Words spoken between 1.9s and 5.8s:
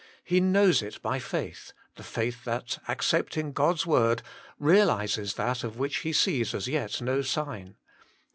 the faith that, accepting God s word, realises that of